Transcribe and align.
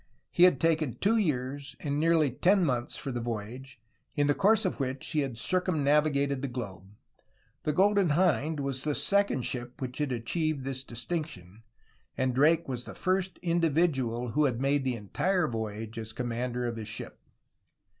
He 0.31 0.45
had 0.45 0.59
taken 0.59 0.95
two 0.95 1.17
years 1.17 1.75
and 1.79 1.99
nearly 1.99 2.31
ten 2.31 2.65
months 2.65 2.95
for 2.95 3.11
the 3.11 3.21
voyage, 3.21 3.79
in 4.15 4.25
the 4.25 4.33
course 4.33 4.65
of 4.65 4.79
which 4.79 5.05
he 5.09 5.19
had 5.19 5.37
circumnavigated 5.37 6.41
the 6.41 6.47
globe. 6.47 6.95
The 7.65 7.73
Golden 7.73 8.09
Hind 8.09 8.59
was 8.59 8.83
the 8.83 8.95
second 8.95 9.43
ship 9.45 9.79
which 9.79 9.99
had 9.99 10.11
achieved 10.11 10.63
this 10.63 10.83
distinction, 10.83 11.61
and 12.17 12.33
Drake 12.33 12.67
was 12.67 12.85
the 12.85 12.95
first 12.95 13.37
individual 13.43 14.29
who 14.29 14.45
had 14.45 14.59
made 14.59 14.83
the 14.83 14.95
entire 14.95 15.47
voyage 15.47 15.99
as 15.99 16.13
commander 16.13 16.65
of 16.65 16.77
his 16.77 16.87
ship. 16.87 17.19